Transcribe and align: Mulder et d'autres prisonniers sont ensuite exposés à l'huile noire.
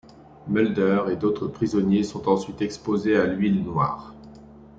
Mulder 0.47 1.01
et 1.11 1.15
d'autres 1.15 1.47
prisonniers 1.47 2.01
sont 2.01 2.27
ensuite 2.27 2.63
exposés 2.63 3.17
à 3.17 3.27
l'huile 3.27 3.61
noire. 3.63 4.15